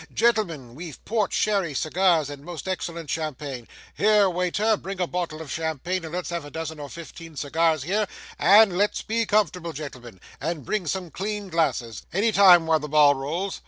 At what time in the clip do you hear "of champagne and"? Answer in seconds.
5.43-6.11